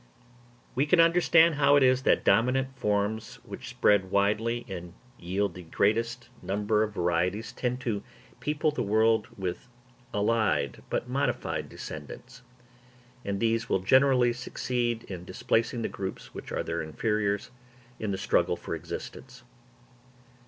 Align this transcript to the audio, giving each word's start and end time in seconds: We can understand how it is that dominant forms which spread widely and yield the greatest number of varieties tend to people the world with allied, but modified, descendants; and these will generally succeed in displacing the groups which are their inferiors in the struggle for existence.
We 0.73 0.87
can 0.87 0.99
understand 0.99 1.53
how 1.61 1.75
it 1.75 1.83
is 1.83 2.01
that 2.01 2.23
dominant 2.23 2.75
forms 2.75 3.35
which 3.45 3.69
spread 3.69 4.09
widely 4.09 4.65
and 4.67 4.95
yield 5.19 5.53
the 5.53 5.61
greatest 5.61 6.27
number 6.41 6.81
of 6.81 6.95
varieties 6.95 7.51
tend 7.51 7.81
to 7.81 8.01
people 8.39 8.71
the 8.71 8.81
world 8.81 9.27
with 9.37 9.67
allied, 10.11 10.81
but 10.89 11.07
modified, 11.07 11.69
descendants; 11.69 12.41
and 13.23 13.39
these 13.39 13.69
will 13.69 13.77
generally 13.81 14.33
succeed 14.33 15.03
in 15.03 15.23
displacing 15.23 15.83
the 15.83 15.87
groups 15.87 16.33
which 16.33 16.51
are 16.51 16.63
their 16.63 16.81
inferiors 16.81 17.51
in 17.99 18.09
the 18.09 18.17
struggle 18.17 18.55
for 18.55 18.73
existence. 18.73 19.43